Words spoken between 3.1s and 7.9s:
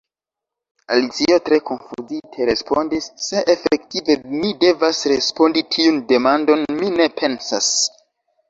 "Se efektive mi devas respondi tiun demandon, mi ne pensas."